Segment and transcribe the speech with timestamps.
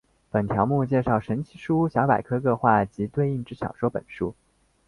[0.31, 4.33] 本条目介绍神奇树屋小百科各话及对应之小说本数。